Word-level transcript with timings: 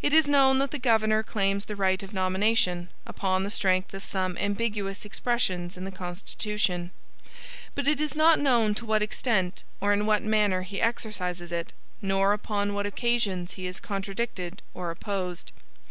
It 0.00 0.14
is 0.14 0.26
known 0.26 0.60
that 0.60 0.70
the 0.70 0.78
governor 0.78 1.22
claims 1.22 1.66
the 1.66 1.76
right 1.76 2.02
of 2.02 2.14
nomination, 2.14 2.88
upon 3.04 3.42
the 3.42 3.50
strength 3.50 3.92
of 3.92 4.02
some 4.02 4.34
ambiguous 4.38 5.04
expressions 5.04 5.76
in 5.76 5.84
the 5.84 5.90
constitution; 5.90 6.90
but 7.74 7.86
it 7.86 8.00
is 8.00 8.16
not 8.16 8.38
known 8.40 8.74
to 8.76 8.86
what 8.86 9.02
extent, 9.02 9.64
or 9.78 9.92
in 9.92 10.06
what 10.06 10.22
manner 10.22 10.62
he 10.62 10.80
exercises 10.80 11.52
it; 11.52 11.74
nor 12.00 12.32
upon 12.32 12.72
what 12.72 12.86
occasions 12.86 13.52
he 13.60 13.66
is 13.66 13.78
contradicted 13.78 14.62
or 14.72 14.90
opposed. 14.90 15.52